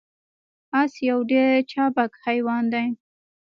[0.81, 2.85] اس یو ډیر چابک حیوان دی